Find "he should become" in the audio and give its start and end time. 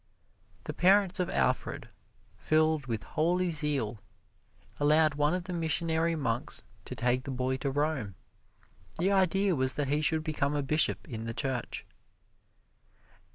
9.89-10.55